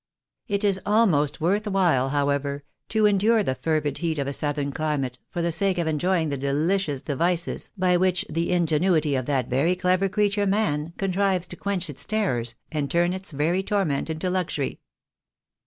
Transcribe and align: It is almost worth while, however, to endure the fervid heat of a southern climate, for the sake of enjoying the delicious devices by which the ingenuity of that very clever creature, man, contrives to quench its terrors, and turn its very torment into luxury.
It 0.47 0.63
is 0.63 0.79
almost 0.83 1.39
worth 1.39 1.67
while, 1.67 2.09
however, 2.09 2.63
to 2.89 3.05
endure 3.05 3.43
the 3.43 3.53
fervid 3.53 3.99
heat 3.99 4.17
of 4.17 4.25
a 4.25 4.33
southern 4.33 4.71
climate, 4.71 5.19
for 5.29 5.43
the 5.43 5.51
sake 5.51 5.77
of 5.77 5.85
enjoying 5.85 6.29
the 6.29 6.37
delicious 6.39 7.03
devices 7.03 7.69
by 7.77 7.97
which 7.97 8.25
the 8.27 8.51
ingenuity 8.51 9.13
of 9.13 9.27
that 9.27 9.47
very 9.47 9.75
clever 9.75 10.09
creature, 10.09 10.47
man, 10.47 10.93
contrives 10.97 11.45
to 11.45 11.55
quench 11.55 11.87
its 11.87 12.07
terrors, 12.07 12.55
and 12.71 12.89
turn 12.89 13.13
its 13.13 13.29
very 13.29 13.61
torment 13.61 14.09
into 14.09 14.31
luxury. 14.31 14.79